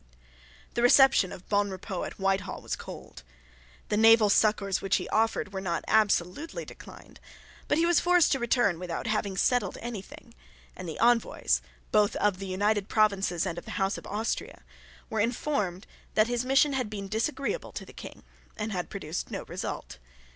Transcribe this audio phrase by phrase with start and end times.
[0.73, 3.21] The reception of Bonrepaux at Whitehall was cold.
[3.89, 7.19] The naval succours which he offered were not absolutely declined;
[7.67, 10.33] but he was forced to return without having settled anything;
[10.75, 11.61] and the Envoys,
[11.91, 14.63] both of the United Provinces and of the House of Austria,
[15.07, 18.23] were informed that his mission had been disagreeable to the King
[18.57, 19.99] and had produced no result.